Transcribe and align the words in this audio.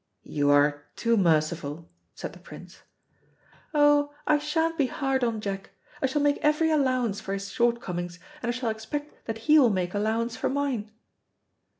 "You 0.23 0.49
are 0.49 0.85
too 0.95 1.15
merciful," 1.15 1.87
said 2.15 2.33
the 2.33 2.39
Prince. 2.39 2.81
"Oh, 3.71 4.11
I 4.25 4.39
sha'n't 4.39 4.75
be 4.75 4.87
hard 4.87 5.23
on 5.23 5.39
Jack. 5.39 5.69
I 6.01 6.07
shall 6.07 6.23
make 6.23 6.39
every 6.41 6.71
allowance 6.71 7.21
for 7.21 7.33
his 7.33 7.51
shortcomings, 7.51 8.17
and 8.41 8.49
I 8.49 8.51
shall 8.51 8.71
expect 8.71 9.13
that 9.27 9.37
he 9.45 9.59
will 9.59 9.69
make 9.69 9.93
allowance 9.93 10.35
for 10.35 10.49
mine." 10.49 10.89